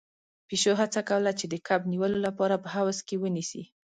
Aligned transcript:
پيشو 0.47 0.71
هڅه 0.81 1.01
کوله 1.09 1.31
چې 1.39 1.45
د 1.49 1.55
کب 1.67 1.81
نيولو 1.91 2.17
لپاره 2.27 2.55
په 2.63 2.67
حوض 2.75 2.97
کې 3.07 3.15
ونيسي. 3.23 3.63